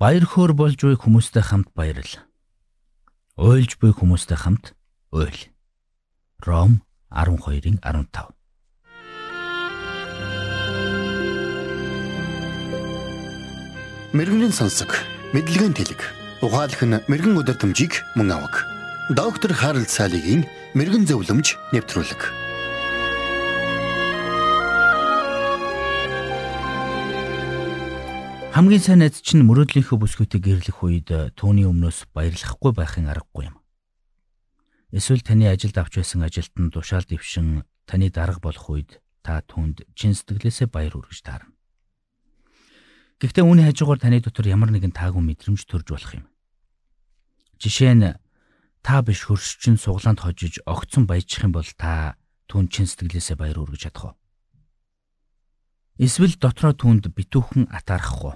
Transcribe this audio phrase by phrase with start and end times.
[0.00, 2.24] Баяр хөөр болж буй хүмүүстэй хамт баярл.
[3.36, 4.72] Уйлж буй хүмүүстэй хамт
[5.12, 5.52] уйл.
[6.40, 6.80] Ром
[7.12, 8.32] 12-ын 15.
[14.16, 14.88] Мэргэний сонсог,
[15.36, 16.00] мэдлэгийн тэлэг.
[16.40, 18.64] Ухаалх нь мэрэгэн өдөр төмжийг мөн авах.
[19.12, 22.49] Доктор Харалт цаалогийн мэрэгэн зөвлөмж нэвтрүүлэг.
[28.50, 33.62] Хамгийн сайн найз чинь мөрөөдлийнхөө бүсгүйтэйг гэрлэх үед түүний өмнөөс баярлахгүй байхын аргагүй юм.
[34.90, 40.18] Эсвэл таны ажилд авч байсан ажилтан тушаал дэвшин таны дарга болох үед та түүнд чин
[40.18, 41.54] сэтгэлээсээ баяр хүргэж таарна.
[43.22, 46.26] Гэхдээ үүний хажуугаар таны дотор ямар нэгэн таагүй мэдрэмж төрж болох юм.
[47.62, 48.18] Жишээ нь
[48.82, 52.18] та биш хөрсчин суглаанд хожиж огцон баяжчих юм бол та
[52.50, 54.19] түүнд чин сэтгэлээсээ баяр хүргэж чадах уу?
[56.00, 58.32] Эсвэл дотроо түүнд битүүхэн атаарахгүй.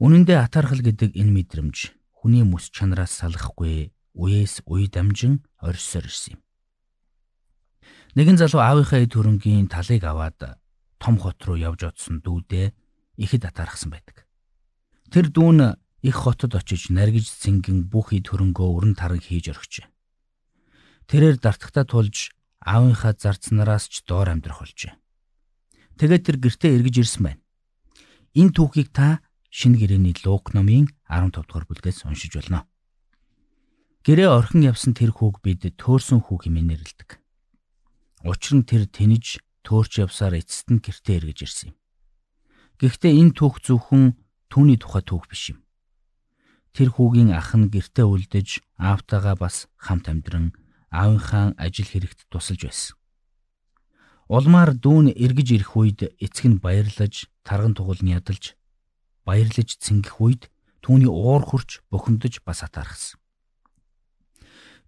[0.00, 6.40] Үнэн дээр атаархал гэдэг энэ мэдрэмж хүний мэс чанараас салахгүй үеэс үе дамжин орьсоор ирсэн
[6.40, 6.42] юм.
[8.16, 10.56] Нэгэн залуу аавынхаа эд хөрөнгийн талыг аваад
[10.96, 12.72] том хот руу явж одсон дүүдээ
[13.20, 14.24] ихэд атаархсан байдаг.
[15.12, 15.76] Тэр дүүн
[16.08, 19.92] их хотод очиж наргиж цэнгэн бүх эд хөрөнгөө өрн таран хийж орхижээ.
[21.04, 22.32] Тэрээр дартагтаа тулж
[22.64, 24.96] аавынхаа зарцнараас ч доор амьдрах болжээ.
[25.98, 27.42] Тэгээд тэр гэртээ эргэж ирсэн байна.
[28.38, 29.18] Энэ түүхийг та
[29.50, 32.70] шинэ гэрээний Лук номын 15 дугаар бүлгээс уншиж болно.
[34.06, 37.18] Гэрээ орхин явсан тэр хүүг бид төөрсөн хүүг хэмээн нэрлэдэг.
[38.22, 41.76] Учир нь тэр тэнэж төөрч явсаар эцэст нь гэртээ эргэж ирсэн юм.
[42.78, 44.14] Гэхдээ энэ түүх зөвхөн
[44.54, 45.66] түүний тухай түүх биш юм.
[46.78, 50.54] Тэр хүүгийн ах нь гэртээ үлдэж аавтайгаа бас хамт амьдран
[50.94, 52.94] аавынхаа ажил хэрэгт тусалж байсан.
[54.28, 58.60] Улмаар дүүн эргэж ирэх үед эцэг нь баярлаж, тарган тугал нь ядалж,
[59.24, 60.52] баярлаж цэнгэх үед
[60.84, 63.16] түүний уур хурч бухимдаж бас атаархсан.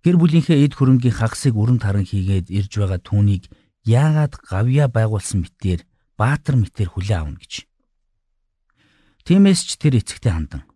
[0.04, 3.48] Гэр бүлийнхээ эд хөрөнгийн хагасыг өрн таран хийгээд ирж байгаа түүнийг
[3.88, 5.88] яагаад гавья байгуулсан мэтээр
[6.20, 7.64] баатар мэтээр хүлээ авна гэж.
[9.24, 10.68] Тиймээс ч тэр эцэгтэй хандан.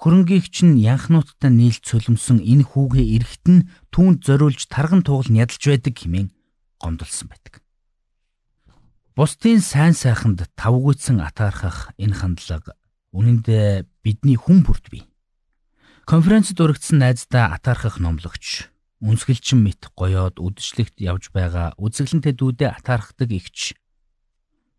[0.00, 5.94] Хөрөнгөийг чинь янхнуудтай нийлж цөлмсөн энэ хүүгээ эрэхт нь түүнд зориулж тарган тугал ядалж байдаг
[6.00, 6.28] хэмээн
[6.82, 7.62] гомдолсон байдаг.
[9.14, 12.74] Бусдын сайн сайханд тавгүйцэн атаархах энэ хандлага
[13.12, 13.46] үнэнд
[14.00, 15.04] бидний хүн бүрт бий.
[16.08, 18.72] Конференцэд урагдсан найздаа атаархах номлогч,
[19.04, 23.76] үнсгэлчин мэт гоёод үдшилтэд явж байгаа үзэглэнтэй дүүдээ атаархдаг ихч.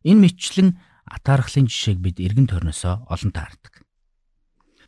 [0.01, 3.85] Энэ мэтчлэн атаархлын жишээг бид эргэн тойрносоо олон таардаг.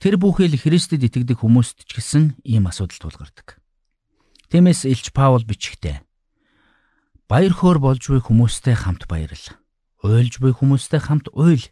[0.02, 3.62] Тэр бүхэл Христэд итгэдэг хүмүүст ч гэсэн ийм асуудал тулгардаг.
[4.50, 6.05] Тиймээс Илч Паул бичгтээ
[7.25, 9.58] Баяр хөөр болж буй хүмүүстэй хамт баярл.
[10.06, 11.66] Уйлж буй хүмүүстэй хамт уйл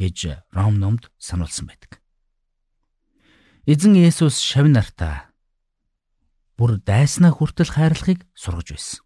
[0.00, 2.00] гэж Ром номд сануулсан байдаг.
[3.68, 5.28] Эзэн Есүс шавь нартаа
[6.56, 9.00] бүр дайснаа хүртэл хайрлахыг сургаж байсан.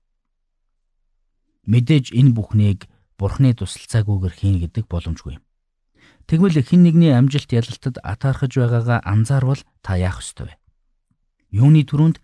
[1.66, 2.87] Мэдээж энэ бүхнийг
[3.19, 5.41] Бурхны тусалцаагүйгээр хийн гэдэг боломжгүй.
[6.28, 10.55] Тэгвэл хэн нэгний амжилт ялалтад атаархаж байгаагаа анзаарвал та яах ёстой вэ?
[11.49, 12.21] Юуны түрүүнд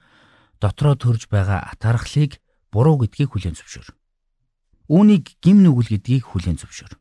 [0.61, 2.42] дотроо төрж байгаа атаархлыг
[2.73, 3.89] буруу гэдгийг хүлээн зөвшөөр.
[4.89, 6.97] Үүнийг гим нүгэл гэдгийг хүлээн зөвшөөр.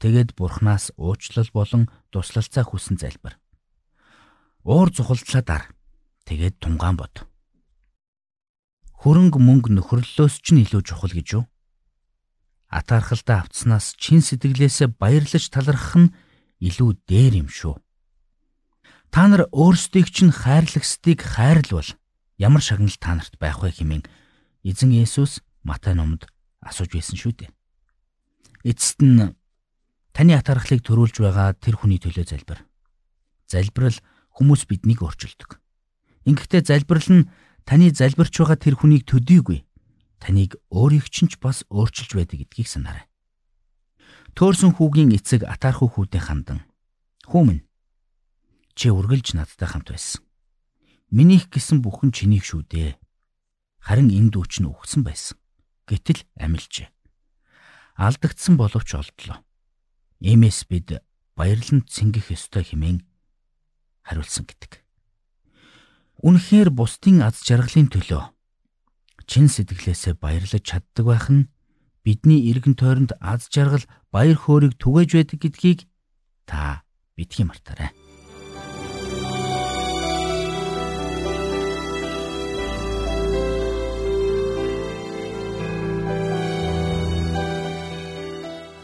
[0.00, 3.40] Тэгэд бурхнаас уучлал болон туслалцаа хүсэн залбир.
[4.64, 5.64] Уур зухалдлаа дар.
[6.28, 7.24] Тэгээд тунгаан бод.
[9.00, 11.44] Хөрөнгө мөнгө нөхөрлөлөөс ч илүү чухал гэж юу?
[12.68, 16.12] Атаархалдаа автснаас чин сэтгэлээсээ баярлаж талархах нь
[16.60, 17.80] илүү дээр юм шүү.
[19.10, 21.88] Та нар өөрсдийг чинь хайрлагсдыг хайрлвал
[22.38, 24.04] ямар шагнал та нарт байх вэ хэмээн
[24.64, 26.28] эзэн Есүс Матай номонд
[26.60, 27.50] асууж байсан шүү дээ.
[28.64, 29.32] Эцэст нь
[30.12, 32.60] таны атархлыг төрүүлж байгаа тэр хүний төлөө залбир.
[33.48, 33.96] Залбирал
[34.36, 35.60] хүмүүс биднийг өөрчилдөг.
[36.28, 37.28] Ингэхдээ залбирал нь
[37.64, 39.64] таны залбирч байгаа тэр хүнийг төдийгүй
[40.20, 43.08] таныг өөрийг чинь ч бас өөрчилж байдаг гэдгийг санаарай.
[44.36, 46.60] Төөрсөн хүүгийн эцэг атаархуу хүүдээ хандан.
[47.24, 47.64] Хүүмэн
[48.76, 50.22] чи үргэлж надтай хамт байсан.
[51.10, 52.99] Минийх гэсэн бүхэн чинийх шүү дээ
[53.80, 55.36] Харин энэ дүүч нь үхсэн байсан.
[55.88, 56.88] Гэтэл амилжээ.
[57.96, 59.40] Алдагдсан боловч олдлоо.
[60.20, 61.00] Иймээс бид
[61.36, 63.02] баярлан цэнгэх ёстой хэмээн
[64.04, 64.84] хариулсан гэдэг.
[66.20, 68.36] Үнэхээр бусдын аз жаргалын төлөө
[69.30, 71.48] чин сэтгэлээсээ баярлаж чаддаг байх нь
[72.02, 75.80] бидний эргэн тойронд аз жаргал баяр хөөргийг түгэж байдаг гэдгийг
[76.50, 76.82] та
[77.14, 77.94] битгий мартаарай.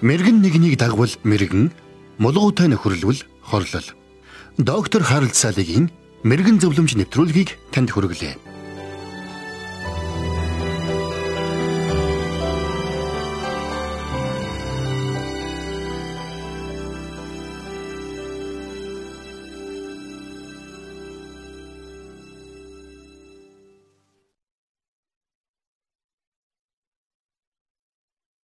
[0.04, 1.72] Мэргэн нэгнийг дагвал мэргэн,
[2.20, 3.88] мулгуутай нөхөрлөл хорлол.
[4.60, 5.88] Доктор Харалт Салигийн
[6.20, 8.55] мэрэгэн зөвлөмж нэвтрүүлгийг танд хүргэлээ.